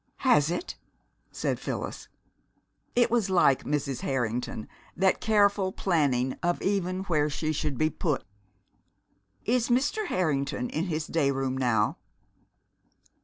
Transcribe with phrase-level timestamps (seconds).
[0.25, 0.77] "Has it?"
[1.31, 2.07] said Phyllis.
[2.95, 3.99] It was like Mrs.
[3.99, 8.23] Harrington, that careful planning of even where she should be put.
[9.45, 10.07] "Is Mr.
[10.07, 11.97] Harrington in his day room now?"